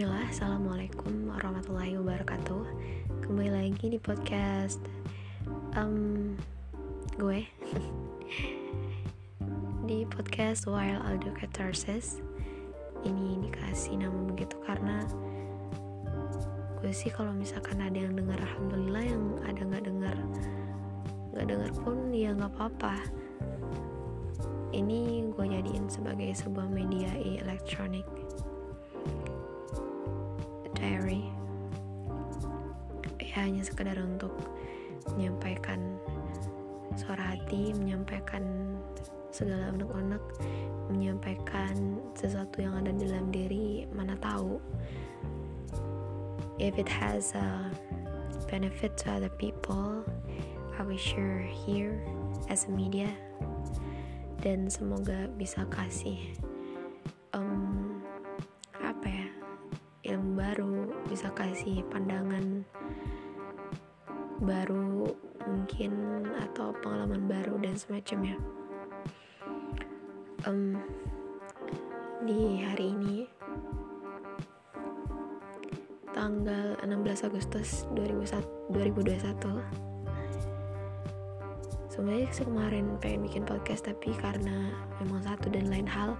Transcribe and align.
Bismillah, 0.00 0.32
Assalamualaikum 0.32 1.28
warahmatullahi 1.28 2.00
wabarakatuh. 2.00 2.64
Kembali 3.20 3.52
lagi 3.52 3.92
di 3.92 4.00
podcast 4.00 4.80
um, 5.76 6.40
Gue. 7.20 7.44
Di 9.84 10.08
podcast 10.08 10.64
While 10.64 11.04
Aldo 11.04 11.36
Catharsis 11.36 12.24
Ini 13.04 13.44
dikasih 13.44 14.00
nama 14.00 14.24
begitu 14.24 14.56
karena 14.64 15.04
Gue 16.80 16.96
sih 16.96 17.12
kalau 17.12 17.36
misalkan 17.36 17.84
ada 17.84 18.00
yang 18.00 18.16
dengar 18.16 18.40
Alhamdulillah 18.40 19.04
Yang 19.04 19.24
ada 19.52 19.60
gak 19.68 19.84
dengar 19.84 20.16
Gak 21.36 21.44
dengar 21.44 21.70
pun 21.84 22.08
ya 22.08 22.32
gak 22.40 22.56
apa-apa. 22.56 22.96
Ini 24.72 25.28
gue 25.28 25.44
jadiin 25.44 25.92
sebagai 25.92 26.32
sebuah 26.32 26.72
media 26.72 27.12
elektronik 27.20 28.19
diary 30.90 31.30
ya 33.22 33.46
hanya 33.46 33.62
sekedar 33.62 33.94
untuk 34.02 34.34
menyampaikan 35.14 35.78
suara 36.98 37.38
hati 37.38 37.70
menyampaikan 37.78 38.74
segala 39.30 39.70
unek-unek 39.70 40.24
menyampaikan 40.90 42.02
sesuatu 42.18 42.58
yang 42.58 42.74
ada 42.74 42.90
dalam 42.90 43.30
diri 43.30 43.86
mana 43.94 44.18
tahu 44.18 44.58
if 46.58 46.74
it 46.74 46.90
has 46.90 47.30
a 47.38 47.70
benefit 48.50 48.98
to 48.98 49.06
other 49.06 49.30
people 49.38 50.02
I 50.80 50.82
will 50.82 50.96
share 50.96 51.44
here 51.44 52.00
as 52.48 52.64
a 52.64 52.72
media. 52.72 53.12
Dan 54.40 54.72
semoga 54.72 55.28
bisa 55.36 55.68
kasih 55.68 56.16
kasih 61.70 61.86
pandangan 61.86 62.66
baru 64.42 65.06
mungkin 65.46 66.26
atau 66.42 66.74
pengalaman 66.82 67.30
baru 67.30 67.62
dan 67.62 67.78
semacamnya. 67.78 68.34
Um, 70.50 70.82
di 72.26 72.66
hari 72.66 72.90
ini 72.90 73.30
tanggal 76.10 76.74
16 76.82 77.30
Agustus 77.30 77.86
2021 77.94 79.62
sebenarnya 81.86 82.34
kemarin 82.34 82.98
pengen 82.98 83.30
bikin 83.30 83.46
podcast 83.46 83.86
tapi 83.86 84.10
karena 84.18 84.74
memang 84.98 85.22
satu 85.22 85.46
dan 85.54 85.70
lain 85.70 85.86
hal 85.86 86.18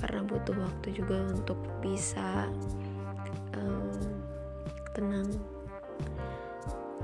karena 0.00 0.24
butuh 0.24 0.56
waktu 0.56 0.96
juga 0.96 1.20
untuk 1.36 1.60
bisa 1.84 2.48
tenang 5.04 5.28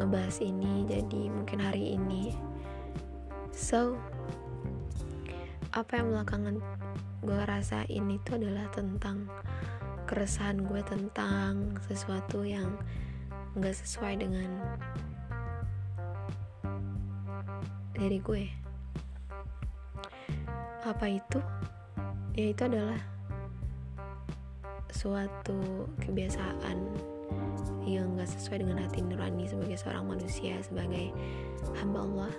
ngebahas 0.01 0.41
ini 0.41 0.89
jadi 0.89 1.29
mungkin 1.29 1.61
hari 1.61 2.01
ini. 2.01 2.33
So 3.53 4.01
apa 5.77 6.01
yang 6.01 6.17
belakangan 6.17 6.57
gue 7.21 7.41
rasain 7.45 8.09
itu 8.09 8.31
adalah 8.33 8.65
tentang 8.73 9.29
keresahan 10.09 10.65
gue 10.65 10.81
tentang 10.89 11.77
sesuatu 11.85 12.41
yang 12.41 12.73
gak 13.61 13.77
sesuai 13.77 14.25
dengan 14.25 14.49
diri 17.93 18.17
gue. 18.25 18.49
Apa 20.89 21.05
itu? 21.05 21.45
Ya 22.33 22.57
itu 22.57 22.63
adalah 22.65 22.97
suatu 24.89 25.85
kebiasaan 26.01 27.10
yang 27.85 28.15
gak 28.15 28.31
sesuai 28.31 28.63
dengan 28.63 28.87
hati 28.87 29.03
nurani 29.03 29.49
sebagai 29.51 29.77
seorang 29.81 30.07
manusia 30.07 30.55
sebagai 30.63 31.11
hamba 31.81 32.07
Allah 32.07 32.33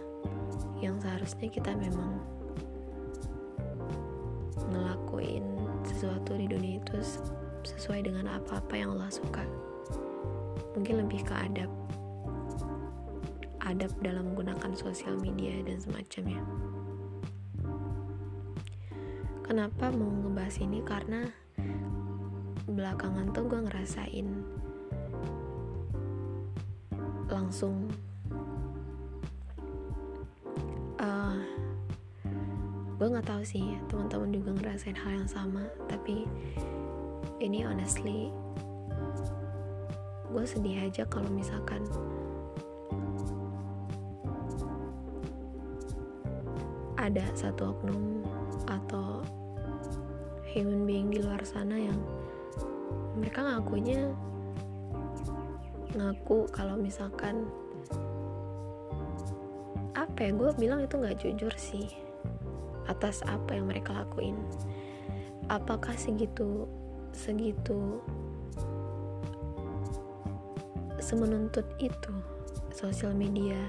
yang 0.80 0.98
seharusnya 0.98 1.50
kita 1.52 1.76
memang 1.78 2.18
ngelakuin 4.72 5.44
sesuatu 5.84 6.34
di 6.38 6.48
dunia 6.48 6.80
itu 6.80 6.98
sesuai 7.68 8.10
dengan 8.10 8.40
apa-apa 8.42 8.74
yang 8.74 8.96
Allah 8.98 9.12
suka. 9.14 9.46
Mungkin 10.74 11.06
lebih 11.06 11.28
ke 11.28 11.36
adab 11.36 11.70
adab 13.62 13.92
dalam 14.02 14.34
menggunakan 14.34 14.74
sosial 14.74 15.16
media 15.22 15.62
dan 15.64 15.78
semacamnya. 15.78 16.42
Kenapa 19.46 19.92
mau 19.94 20.10
ngebahas 20.10 20.58
ini? 20.64 20.80
Karena 20.82 21.28
belakangan 22.72 23.36
tuh 23.36 23.46
gue 23.52 23.60
ngerasain 23.68 24.28
langsung 27.42 27.90
uh, 31.02 31.42
gue 33.02 33.08
nggak 33.10 33.26
tahu 33.26 33.42
sih 33.42 33.82
teman-teman 33.90 34.30
juga 34.30 34.52
ngerasain 34.62 34.94
hal 34.94 35.26
yang 35.26 35.30
sama 35.30 35.66
tapi 35.90 36.30
ini 37.42 37.66
honestly 37.66 38.30
gue 40.30 40.46
sedih 40.46 40.86
aja 40.86 41.04
kalau 41.10 41.28
misalkan 41.34 41.82
ada 47.02 47.26
satu 47.34 47.74
oknum 47.74 48.22
atau 48.70 49.26
human 50.54 50.86
being 50.86 51.10
di 51.10 51.18
luar 51.18 51.42
sana 51.42 51.74
yang 51.74 51.98
mereka 53.18 53.42
ngakunya 53.42 54.14
ngaku 55.96 56.48
kalau 56.52 56.80
misalkan 56.80 57.48
apa 59.92 60.18
ya 60.28 60.32
gue 60.32 60.50
bilang 60.56 60.82
itu 60.84 60.96
nggak 60.96 61.20
jujur 61.20 61.54
sih 61.60 61.92
atas 62.88 63.22
apa 63.28 63.56
yang 63.56 63.68
mereka 63.70 63.94
lakuin. 63.94 64.36
Apakah 65.52 65.94
segitu 65.96 66.66
segitu 67.12 68.00
semenuntut 71.02 71.68
itu 71.84 72.14
sosial 72.72 73.12
media 73.12 73.60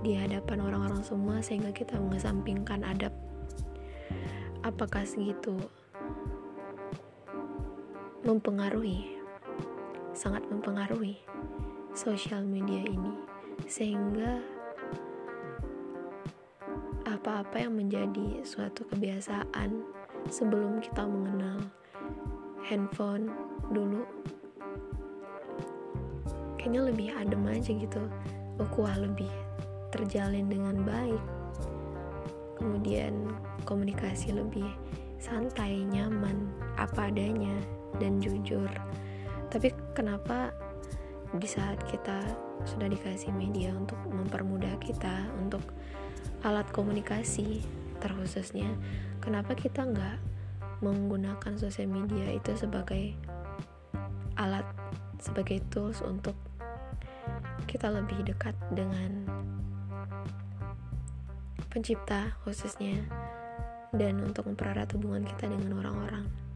di 0.00 0.16
hadapan 0.16 0.64
orang-orang 0.64 1.04
semua 1.04 1.44
sehingga 1.44 1.70
kita 1.76 2.00
mengesampingkan 2.00 2.82
adab? 2.88 3.12
Apakah 4.64 5.04
segitu 5.04 5.56
mempengaruhi 8.24 9.19
sangat 10.20 10.44
mempengaruhi 10.52 11.16
sosial 11.96 12.44
media 12.44 12.84
ini. 12.84 13.16
Sehingga 13.64 14.36
apa-apa 17.08 17.56
yang 17.56 17.80
menjadi 17.80 18.44
suatu 18.44 18.84
kebiasaan 18.92 19.80
sebelum 20.28 20.84
kita 20.84 21.08
mengenal 21.08 21.64
handphone 22.68 23.32
dulu 23.72 24.04
kayaknya 26.60 26.80
lebih 26.92 27.08
adem 27.16 27.40
aja 27.48 27.72
gitu. 27.72 28.04
Ukuah 28.60 29.00
lebih 29.00 29.32
terjalin 29.88 30.52
dengan 30.52 30.84
baik. 30.84 31.24
Kemudian 32.60 33.32
komunikasi 33.64 34.36
lebih 34.36 34.68
santai 35.16 35.80
nyaman 35.88 36.52
apa 36.76 37.08
adanya 37.08 37.56
dan 37.96 38.20
jujur 38.20 38.68
tapi 39.50 39.74
kenapa 39.92 40.54
di 41.36 41.46
saat 41.46 41.78
kita 41.86 42.22
sudah 42.66 42.90
dikasih 42.90 43.30
media 43.34 43.70
untuk 43.74 43.98
mempermudah 44.06 44.74
kita 44.82 45.30
untuk 45.38 45.62
alat 46.42 46.66
komunikasi 46.74 47.62
terkhususnya 48.02 48.66
kenapa 49.22 49.54
kita 49.54 49.84
nggak 49.84 50.18
menggunakan 50.80 51.54
sosial 51.60 51.92
media 51.92 52.32
itu 52.32 52.56
sebagai 52.56 53.12
alat 54.40 54.64
sebagai 55.20 55.60
tools 55.68 56.00
untuk 56.00 56.34
kita 57.68 57.92
lebih 57.92 58.24
dekat 58.24 58.56
dengan 58.72 59.28
pencipta 61.70 62.34
khususnya 62.42 62.98
dan 63.94 64.18
untuk 64.22 64.46
mempererat 64.46 64.90
hubungan 64.94 65.22
kita 65.26 65.46
dengan 65.50 65.82
orang-orang. 65.82 66.49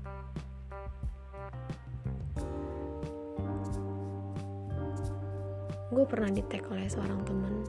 Gue 5.94 6.02
pernah 6.10 6.26
di 6.34 6.42
tag 6.50 6.66
oleh 6.74 6.90
seorang 6.90 7.22
temen 7.22 7.62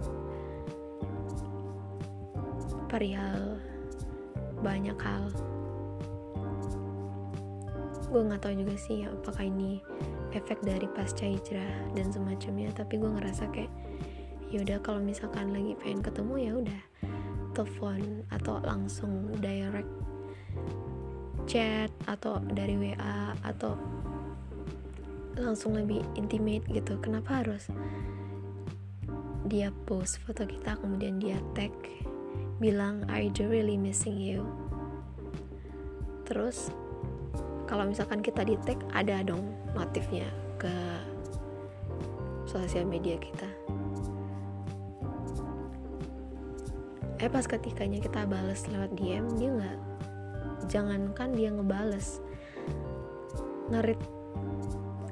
perihal 2.90 3.62
banyak 4.66 4.98
hal. 4.98 5.30
Gue 8.10 8.22
nggak 8.26 8.42
tahu 8.42 8.54
juga 8.66 8.76
sih 8.82 9.06
apakah 9.06 9.46
ini 9.46 9.78
efek 10.34 10.58
dari 10.66 10.90
pasca 10.90 11.30
hijrah 11.30 11.94
dan 11.94 12.10
semacamnya, 12.10 12.74
tapi 12.74 12.98
gue 12.98 13.12
ngerasa 13.14 13.46
kayak 13.54 13.70
yaudah 14.50 14.82
kalau 14.82 15.02
misalkan 15.04 15.54
lagi 15.54 15.78
pengen 15.78 16.02
ketemu 16.02 16.34
ya 16.40 16.52
udah 16.58 16.82
telepon 17.54 18.26
atau 18.34 18.58
langsung 18.66 19.32
direct 19.38 19.90
chat 21.46 21.94
atau 22.10 22.42
dari 22.42 22.74
WA 22.74 23.38
atau 23.46 23.78
langsung 25.36 25.76
lebih 25.76 26.04
intimate 26.16 26.64
gitu. 26.72 26.96
Kenapa 27.04 27.44
harus 27.44 27.68
dia 29.46 29.70
post 29.86 30.18
foto 30.26 30.48
kita 30.48 30.74
kemudian 30.82 31.22
dia 31.22 31.38
tag 31.54 31.72
bilang 32.58 33.06
I 33.12 33.30
do 33.30 33.46
really 33.52 33.76
missing 33.76 34.18
you? 34.18 34.48
Terus 36.26 36.72
kalau 37.70 37.86
misalkan 37.86 38.22
kita 38.24 38.46
di 38.48 38.58
tag 38.64 38.80
ada 38.96 39.22
dong 39.22 39.54
notifnya 39.76 40.26
ke 40.58 40.74
sosial 42.48 42.88
media 42.88 43.20
kita. 43.20 43.50
Eh 47.20 47.32
pas 47.32 47.48
ketikanya 47.48 48.00
kita 48.04 48.28
bales 48.28 48.68
lewat 48.70 48.92
DM 48.96 49.26
dia 49.40 49.50
nggak 49.52 49.80
jangankan 50.68 51.30
dia 51.34 51.50
ngebales 51.54 52.20
ngerit 53.72 54.00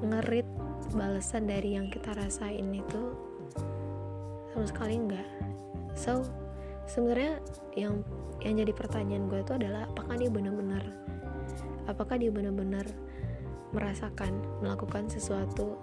ngerit 0.04 0.48
balesan 0.94 1.48
dari 1.48 1.80
yang 1.80 1.88
kita 1.90 2.12
rasain 2.14 2.70
itu 2.76 3.02
sama 4.52 4.66
sekali 4.68 5.00
enggak 5.00 5.30
so 5.96 6.22
sebenarnya 6.86 7.40
yang 7.74 8.04
yang 8.44 8.60
jadi 8.60 8.74
pertanyaan 8.76 9.32
gue 9.32 9.40
itu 9.40 9.54
adalah 9.56 9.88
apakah 9.88 10.16
dia 10.20 10.30
benar-benar 10.30 10.84
apakah 11.88 12.16
dia 12.20 12.30
benar-benar 12.30 12.86
merasakan 13.74 14.38
melakukan 14.62 15.10
sesuatu 15.10 15.76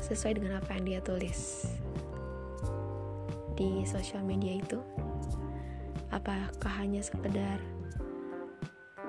sesuai 0.00 0.40
dengan 0.40 0.52
apa 0.58 0.80
yang 0.80 0.84
dia 0.88 1.00
tulis 1.04 1.68
di 3.60 3.84
sosial 3.84 4.24
media 4.24 4.56
itu? 4.56 4.80
Apakah 6.10 6.72
hanya 6.80 7.04
sekedar 7.04 7.60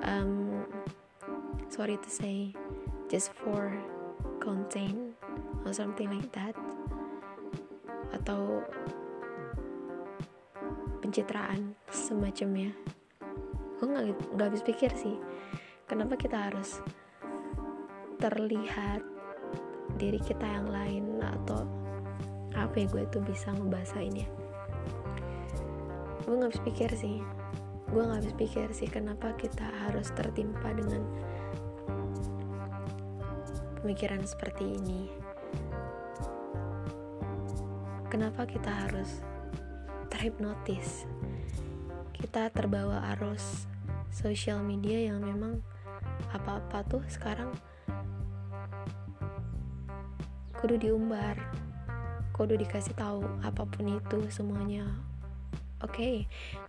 um, 0.03 0.67
sorry 1.71 1.95
to 1.97 2.09
say 2.11 2.51
just 3.07 3.31
for 3.41 3.71
content 4.41 5.13
or 5.63 5.71
something 5.71 6.09
like 6.09 6.33
that. 6.33 6.57
Atau 8.11 8.65
pencitraan 11.05 11.77
semacamnya. 11.93 12.73
Gue 13.77 13.85
nggak 13.85 14.05
nggak 14.35 14.47
habis 14.49 14.65
pikir 14.65 14.89
sih 14.97 15.15
kenapa 15.91 16.15
kita 16.15 16.47
harus 16.47 16.79
terlihat 18.15 19.03
diri 19.99 20.23
kita 20.23 20.47
yang 20.47 20.71
lain 20.71 21.19
atau 21.19 21.67
apa 22.55 22.79
ya 22.79 22.87
gue 22.87 23.03
tuh 23.11 23.19
bisa 23.19 23.51
ngebahasain 23.51 24.15
ya 24.15 24.29
gue 26.23 26.31
nggak 26.39 26.55
habis 26.55 26.63
pikir 26.63 26.89
sih 26.95 27.19
gue 27.91 28.01
nggak 28.01 28.23
habis 28.23 28.35
pikir 28.39 28.67
sih 28.71 28.87
kenapa 28.87 29.35
kita 29.35 29.67
harus 29.83 30.15
tertimpa 30.15 30.71
dengan 30.71 31.03
pemikiran 33.81 34.21
seperti 34.23 34.77
ini. 34.77 35.09
Kenapa 38.07 38.45
kita 38.45 38.69
harus 38.69 39.25
terhipnotis? 40.13 41.09
Kita 42.13 42.53
terbawa 42.53 43.11
arus 43.17 43.65
sosial 44.13 44.61
media 44.61 45.11
yang 45.11 45.19
memang 45.19 45.59
apa-apa 46.29 46.85
tuh 46.85 47.03
sekarang 47.09 47.49
kudu 50.61 50.77
diumbar 50.77 51.33
kudu 52.41 52.57
dikasih 52.57 52.93
tahu 52.97 53.21
apa 53.45 53.65
pun 53.69 53.97
itu 54.01 54.19
semuanya. 54.33 54.85
Oke 55.81 55.93
okay, 55.93 56.15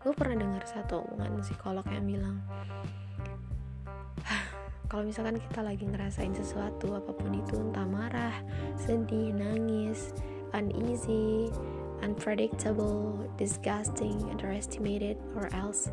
gue 0.00 0.12
pernah 0.16 0.40
dengar 0.40 0.64
satu 0.64 1.04
omongan 1.04 1.44
psikolog 1.44 1.84
yang 1.92 2.04
bilang 2.08 2.36
kalau 4.92 5.08
misalkan 5.08 5.40
kita 5.40 5.64
lagi 5.64 5.88
ngerasain 5.88 6.36
sesuatu 6.36 6.92
apa 6.92 7.16
pun 7.16 7.32
itu 7.32 7.56
entah 7.56 7.88
marah 7.88 8.36
sedih 8.76 9.32
nangis 9.32 10.12
uneasy 10.52 11.48
unpredictable 12.04 13.16
disgusting 13.40 14.20
underestimated 14.28 15.16
or 15.32 15.48
else 15.56 15.88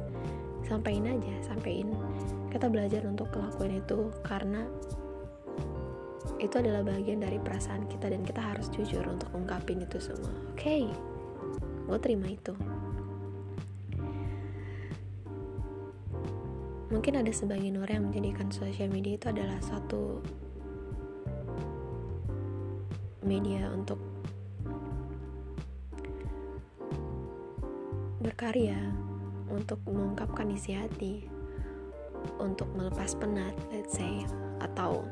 sampaikan 0.67 1.15
aja 1.15 1.31
sampaikan. 1.47 1.95
Kita 2.51 2.67
belajar 2.67 3.07
untuk 3.07 3.31
ngelakuin 3.31 3.79
itu 3.79 4.11
karena 4.27 4.67
itu 6.43 6.55
adalah 6.59 6.83
bagian 6.83 7.23
dari 7.23 7.39
perasaan 7.39 7.87
kita 7.87 8.11
dan 8.11 8.27
kita 8.27 8.43
harus 8.43 8.67
jujur 8.67 9.07
untuk 9.07 9.31
ungkapin 9.31 9.79
itu 9.79 9.95
semua. 10.03 10.27
Oke 10.51 10.59
okay, 10.59 10.83
gue 11.87 11.97
terima 12.03 12.27
itu 12.35 12.51
mungkin 16.89 17.21
ada 17.21 17.29
sebagian 17.29 17.77
orang 17.77 18.01
yang 18.01 18.05
menjadikan 18.09 18.49
sosial 18.49 18.89
media 18.89 19.13
itu 19.13 19.29
adalah 19.29 19.61
satu 19.61 20.25
media 23.21 23.69
untuk 23.69 24.01
berkarya 28.19 28.77
untuk 29.53 29.77
mengungkapkan 29.85 30.49
isi 30.49 30.73
hati 30.73 31.29
untuk 32.41 32.67
melepas 32.73 33.13
penat 33.21 33.53
let's 33.69 33.93
say 33.93 34.25
atau 34.57 35.05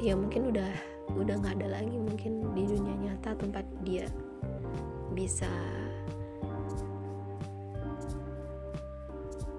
ya 0.00 0.16
mungkin 0.16 0.48
udah 0.48 0.72
udah 1.12 1.34
nggak 1.38 1.60
ada 1.60 1.78
lagi 1.78 1.96
mungkin 2.00 2.56
di 2.56 2.64
dunia 2.66 2.96
nyata 2.98 3.36
tempat 3.36 3.68
dia 3.84 4.08
bisa 5.12 5.50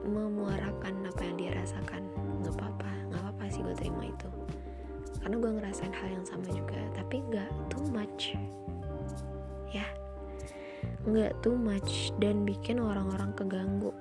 memuarakan 0.04 1.08
apa 1.08 1.22
yang 1.24 1.36
dia 1.40 1.52
rasakan. 1.56 2.04
Nggak 2.44 2.56
apa-apa 2.60 2.92
nggak 3.14 3.22
apa-apa 3.24 3.44
sih 3.54 3.62
gue 3.62 3.76
terima 3.78 4.04
itu. 4.10 4.30
Karena 5.22 5.36
gue 5.40 5.52
ngerasain 5.56 5.94
hal 5.94 6.10
yang 6.12 6.26
sama 6.26 6.48
juga 6.50 6.80
tapi 6.98 7.22
nggak 7.30 7.50
too 7.72 7.86
much. 7.94 8.36
Ya. 9.72 9.88
Nggak 11.08 11.38
too 11.46 11.56
much 11.56 12.10
dan 12.18 12.44
bikin 12.44 12.82
orang-orang 12.82 13.32
keganggu. 13.38 13.94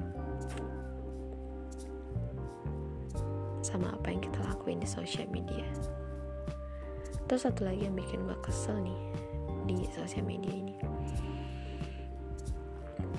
Sama 3.60 3.94
apa 3.94 4.10
yang 4.10 4.25
kita 4.25 4.40
lakuin 4.48 4.82
di 4.82 4.88
sosial 4.88 5.28
media. 5.31 5.64
Terus 7.28 7.48
satu 7.48 7.64
lagi 7.64 7.84
yang 7.84 7.96
bikin 7.96 8.25
gue 8.28 8.37
kesel 8.44 8.81
nih 8.81 9.00
di 9.69 9.76
sosial 9.93 10.26
media 10.26 10.52
ini. 10.52 10.76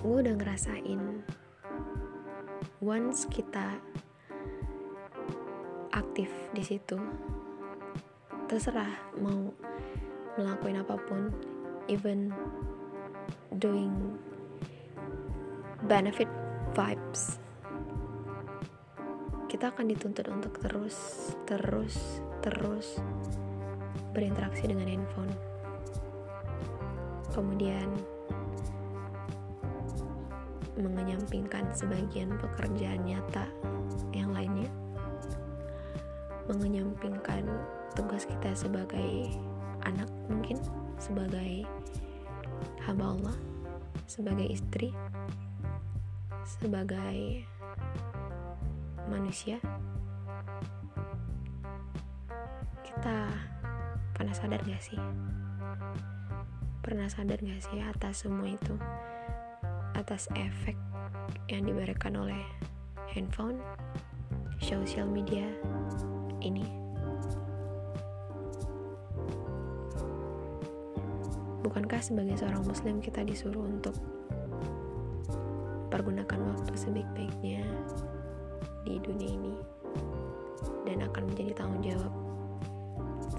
Gue 0.04 0.20
udah 0.20 0.36
ngerasain 0.36 1.24
once 2.84 3.24
kita 3.32 3.80
aktif 5.96 6.28
di 6.52 6.60
situ 6.60 7.00
terserah 8.52 8.92
mau 9.24 9.56
melakukan 10.36 10.84
apa 10.84 10.96
pun 11.08 11.32
even 11.88 12.28
doing 13.56 14.20
benefit 15.88 16.28
vibes 16.76 17.40
kita 19.48 19.72
akan 19.72 19.88
dituntut 19.88 20.28
untuk 20.28 20.60
terus 20.60 20.98
terus 21.48 22.20
terus 22.44 23.00
berinteraksi 24.14 24.70
dengan 24.70 24.88
handphone. 24.88 25.34
Kemudian 27.34 27.90
mengenyampingkan 30.78 31.70
sebagian 31.74 32.34
pekerjaan 32.42 33.06
nyata 33.06 33.46
yang 34.16 34.34
lainnya. 34.34 34.70
Mengenyampingkan 36.50 37.46
tugas 37.94 38.26
kita 38.26 38.52
sebagai 38.58 39.32
anak 39.86 40.10
mungkin 40.28 40.58
sebagai 40.98 41.68
hamba 42.84 43.16
Allah 43.16 43.36
sebagai 44.08 44.48
istri 44.52 44.92
sebagai 46.44 47.48
manusia. 49.08 49.60
Kita 52.84 53.32
pernah 54.14 54.36
sadar 54.36 54.62
gak 54.64 54.84
sih? 54.84 55.00
Pernah 56.84 57.08
sadar 57.08 57.40
gak 57.40 57.62
sih 57.64 57.80
atas 57.80 58.28
semua 58.28 58.48
itu 58.52 58.76
atas 59.94 60.30
efek 60.38 60.78
yang 61.50 61.66
diberikan 61.66 62.18
oleh 62.18 62.40
handphone, 63.14 63.62
sosial 64.58 65.06
media 65.06 65.46
ini. 66.42 66.66
Bukankah 71.64 72.02
sebagai 72.04 72.36
seorang 72.38 72.66
muslim 72.68 73.00
kita 73.00 73.24
disuruh 73.24 73.64
untuk 73.64 73.96
pergunakan 75.88 76.58
waktu 76.58 76.74
sebaik-baiknya 76.74 77.64
di 78.84 79.00
dunia 79.00 79.30
ini 79.30 79.56
dan 80.84 81.06
akan 81.08 81.24
menjadi 81.32 81.54
tanggung 81.56 81.86
jawab 81.86 82.14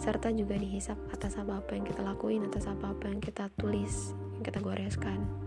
serta 0.00 0.32
juga 0.32 0.56
dihisap 0.60 0.96
atas 1.12 1.36
apa-apa 1.40 1.76
yang 1.76 1.84
kita 1.84 2.00
lakuin 2.04 2.44
atas 2.44 2.68
apa-apa 2.68 3.08
yang 3.08 3.20
kita 3.20 3.48
tulis 3.56 4.12
yang 4.36 4.44
kita 4.44 4.60
goreskan 4.60 5.43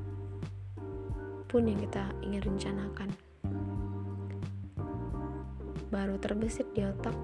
apa 1.47 1.63
pun 1.63 1.71
yang 1.71 1.79
kita 1.79 2.03
ingin 2.27 2.43
rencanakan 2.43 3.07
baru 5.87 6.19
terbesit 6.19 6.67
di 6.75 6.83
otak 6.83 7.15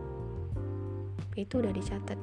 itu 1.35 1.59
udah 1.59 1.75
dicatat 1.75 2.15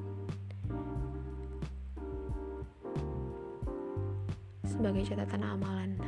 sebagai 4.65 5.13
catatan 5.13 5.45
amalan 5.45 6.01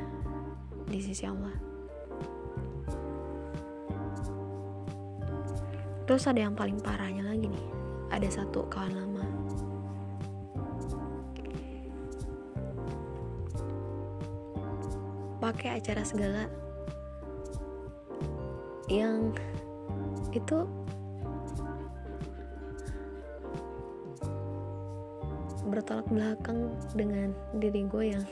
di 0.88 0.96
sisi 0.96 1.28
Allah. 1.28 1.52
Terus 6.08 6.24
ada 6.24 6.40
yang 6.40 6.56
paling 6.56 6.80
parahnya 6.80 7.28
lagi 7.28 7.52
nih. 7.52 7.68
Ada 8.08 8.40
satu 8.40 8.64
kawan 8.72 8.96
lama. 8.96 9.11
Pakai 15.52 15.76
acara 15.76 16.02
segala. 16.02 16.48
Yang 18.88 19.36
itu 20.32 20.64
bertolak 25.68 26.08
belakang 26.08 26.72
dengan 26.96 27.36
diri 27.56 27.84
gue 27.88 28.04
yang 28.16 28.24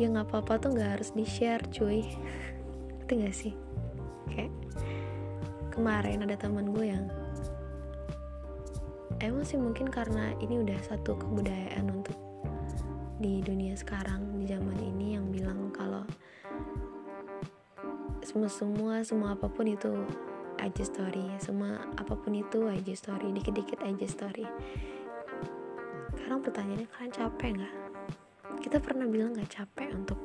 yang 0.00 0.16
apa-apa 0.16 0.56
tuh 0.56 0.72
nggak 0.72 1.00
harus 1.00 1.12
di 1.12 1.24
share 1.24 1.64
cuy. 1.72 2.04
Itu 3.04 3.12
gak 3.18 3.36
sih? 3.36 3.52
Kayak 4.32 4.52
kemarin 5.74 6.24
ada 6.24 6.36
teman 6.36 6.72
gue 6.72 6.92
yang 6.92 7.04
emang 9.20 9.44
sih 9.44 9.60
mungkin 9.60 9.92
karena 9.92 10.32
ini 10.40 10.64
udah 10.64 10.78
satu 10.80 11.16
kebudayaan 11.16 11.92
untuk 11.92 12.16
di 13.20 13.44
dunia 13.44 13.76
sekarang 13.76 14.40
di 14.40 14.48
zaman 14.48 14.80
ini 14.80 15.12
yang 15.20 15.28
bilang 15.28 15.68
kalau 15.76 16.08
semua 18.24 18.48
semua 18.48 18.94
semua 19.04 19.28
apa 19.36 19.44
pun 19.44 19.68
itu 19.68 19.92
aja 20.56 20.84
story 20.84 21.28
semua 21.36 21.84
apa 22.00 22.16
pun 22.16 22.32
itu 22.32 22.64
aja 22.64 22.92
story 22.96 23.28
dikit-dikit 23.36 23.84
aja 23.84 24.06
story. 24.08 24.48
Sekarang 26.16 26.40
pertanyaannya 26.40 26.88
kalian 26.96 27.12
capek 27.12 27.50
nggak? 27.60 27.74
Kita 28.64 28.76
pernah 28.80 29.04
bilang 29.04 29.36
nggak 29.36 29.52
capek 29.52 29.88
untuk 29.92 30.20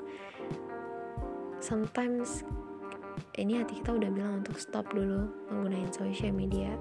sometimes 1.59 2.47
ini 3.35 3.59
hati 3.59 3.83
kita 3.83 3.91
udah 3.91 4.07
bilang 4.07 4.39
untuk 4.39 4.55
stop 4.55 4.87
dulu 4.95 5.27
menggunakan 5.51 5.91
social 5.91 6.31
media. 6.31 6.71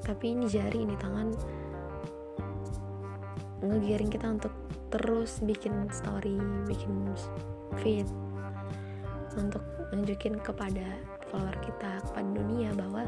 Tapi 0.00 0.32
ini 0.32 0.48
jari 0.48 0.88
ini 0.88 0.96
tangan 0.96 1.57
ngegiring 3.62 4.10
kita 4.10 4.26
untuk 4.30 4.54
terus 4.88 5.42
bikin 5.44 5.90
story 5.92 6.38
bikin 6.64 7.12
feed 7.82 8.08
untuk 9.36 9.62
nunjukin 9.92 10.40
kepada 10.40 10.84
follower 11.28 11.56
kita 11.60 12.00
kepada 12.08 12.28
dunia 12.32 12.72
bahwa 12.72 13.04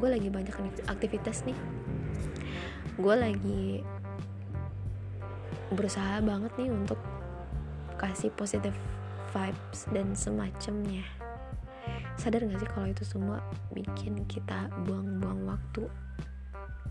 gue 0.00 0.08
lagi 0.08 0.28
banyak 0.32 0.56
aktivitas 0.88 1.44
nih. 1.44 1.56
Gue 2.96 3.14
lagi 3.16 3.84
berusaha 5.70 6.18
banget 6.24 6.52
nih 6.58 6.70
untuk 6.72 6.98
kasih 8.00 8.32
positive 8.34 8.76
vibes 9.30 9.86
dan 9.92 10.16
semacamnya. 10.16 11.04
Sadar 12.18 12.44
gak 12.44 12.60
sih 12.60 12.70
kalau 12.72 12.88
itu 12.90 13.04
semua 13.06 13.38
bikin 13.72 14.24
kita 14.26 14.68
buang-buang 14.84 15.46
waktu 15.46 15.84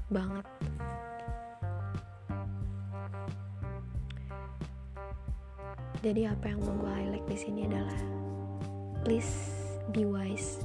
banget 0.09 0.45
jadi 5.99 6.31
apa 6.31 6.47
yang 6.47 6.63
mau 6.63 6.75
gue 6.79 6.91
highlight 6.95 7.27
di 7.27 7.37
sini 7.37 7.67
adalah 7.67 7.99
please 9.03 9.51
be 9.91 10.07
wise 10.07 10.63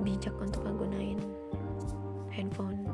bijak 0.00 0.32
untuk 0.40 0.64
menggunakan 0.64 1.20
handphone 2.32 2.88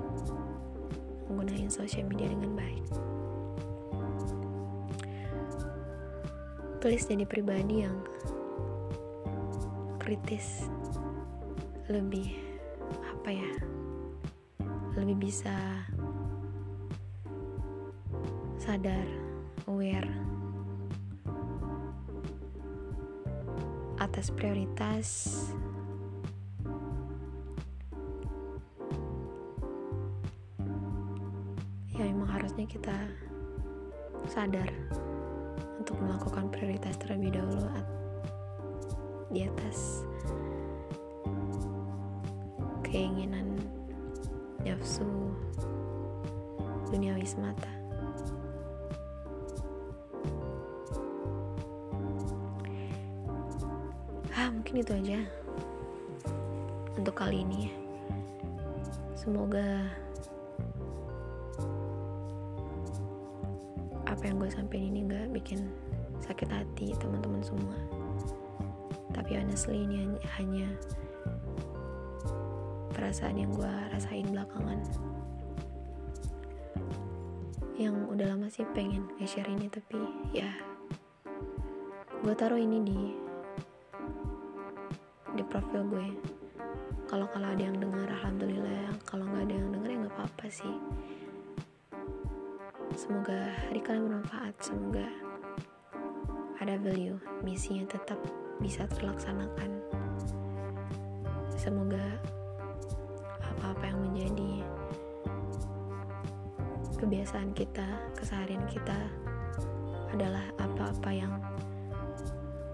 menggunakan 1.30 1.70
sosial 1.70 2.06
media 2.10 2.28
dengan 2.28 2.52
baik. 2.58 2.84
Please 6.82 7.06
jadi 7.06 7.22
pribadi 7.22 7.86
yang 7.86 7.94
kritis, 10.02 10.66
lebih 11.86 12.34
apa 13.06 13.30
ya, 13.30 13.52
lebih 14.98 15.30
bisa 15.30 15.54
sadar, 18.58 19.06
aware 19.70 20.31
atas 24.02 24.34
prioritas. 24.34 25.06
Harusnya 32.32 32.66
kita 32.66 32.98
sadar 34.26 34.68
untuk 35.78 35.94
melakukan 36.02 36.50
prioritas 36.52 36.98
terlebih 36.98 37.38
dahulu 37.38 37.64
di 39.30 39.46
atas 39.46 40.04
keinginan 42.84 43.56
nafsu 44.66 45.32
duniawi 46.90 47.24
semata 47.24 47.81
mungkin 54.72 54.88
itu 54.88 55.04
aja 55.04 55.20
untuk 56.96 57.12
kali 57.12 57.44
ini. 57.44 57.68
Semoga 59.12 59.84
apa 64.08 64.22
yang 64.24 64.40
gue 64.40 64.48
sampein 64.48 64.88
ini 64.88 65.04
gak 65.04 65.28
bikin 65.36 65.68
sakit 66.24 66.48
hati 66.48 66.96
teman-teman 66.96 67.44
semua. 67.44 67.76
Tapi 69.12 69.36
honestly 69.36 69.84
ini 69.84 70.08
hanya 70.40 70.64
perasaan 72.96 73.44
yang 73.44 73.52
gue 73.52 73.72
rasain 73.92 74.24
belakangan. 74.32 74.80
Yang 77.76 78.08
udah 78.08 78.24
lama 78.24 78.48
sih 78.48 78.64
pengen 78.72 79.04
nge-share 79.20 79.52
ini 79.52 79.68
tapi 79.68 80.00
ya 80.32 80.48
gue 82.24 82.32
taruh 82.32 82.56
ini 82.56 82.80
di 82.80 83.31
di 85.32 85.44
profil 85.46 85.82
gue 85.88 86.08
kalau 87.08 87.28
kalau 87.28 87.48
ada 87.48 87.60
yang 87.60 87.76
dengar 87.76 88.08
alhamdulillah 88.08 88.92
kalau 89.04 89.24
nggak 89.28 89.48
ada 89.48 89.54
yang 89.56 89.68
denger 89.72 89.88
ya 89.90 89.98
nggak 90.04 90.14
apa-apa 90.16 90.46
sih 90.48 90.76
Semoga 92.92 93.48
hari 93.66 93.80
kalian 93.80 94.04
bermanfaat. 94.04 94.52
Semoga 94.60 95.08
ada 96.60 96.76
value, 96.76 97.16
misinya 97.40 97.88
tetap 97.88 98.20
bisa 98.60 98.84
terlaksanakan. 98.84 99.80
Semoga 101.56 102.04
apa-apa 103.40 103.84
yang 103.88 103.98
menjadi 104.04 104.52
kebiasaan 107.00 107.56
kita, 107.56 107.88
keseharian 108.12 108.68
kita 108.68 109.08
adalah 110.12 110.44
apa-apa 110.60 111.10
yang 111.16 111.32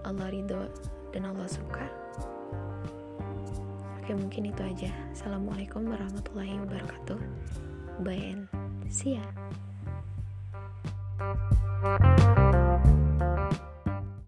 Allah 0.03 0.27
ridho 0.27 0.67
dan 1.15 1.31
Allah 1.31 1.47
suka. 1.47 1.98
Oke, 4.09 4.17
mungkin 4.17 4.49
itu 4.49 4.65
aja. 4.65 4.89
Assalamualaikum 5.13 5.85
warahmatullahi 5.85 6.57
wabarakatuh. 6.65 7.21
Bye 8.01 8.33
and 8.33 8.49
see 8.89 9.21
ya. 9.21 9.25
Thank 11.21 12.25
you. 12.25 12.38